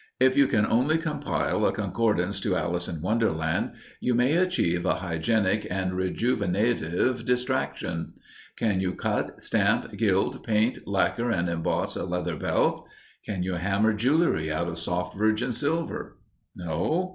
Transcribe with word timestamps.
If 0.19 0.35
you 0.35 0.47
can 0.47 0.65
only 0.65 0.97
compile 0.97 1.63
a 1.63 1.71
concordance 1.71 2.39
to 2.39 2.55
Alice 2.55 2.87
in 2.87 3.01
Wonderland 3.03 3.73
you 3.99 4.15
may 4.15 4.35
achieve 4.35 4.83
a 4.83 4.95
hygienic 4.95 5.67
and 5.69 5.91
rejuvenative 5.91 7.23
distraction. 7.23 8.13
Can 8.55 8.81
you 8.81 8.95
cut, 8.95 9.43
stamp, 9.43 9.95
gild, 9.97 10.41
paint, 10.43 10.87
lacquer 10.87 11.29
and 11.29 11.47
emboss 11.47 11.95
a 11.95 12.03
leather 12.03 12.35
belt? 12.35 12.87
Can 13.23 13.43
you 13.43 13.53
hammer 13.57 13.93
jewelry 13.93 14.51
out 14.51 14.67
of 14.67 14.79
soft 14.79 15.15
virgin 15.15 15.51
silver? 15.51 16.17
No? 16.55 17.09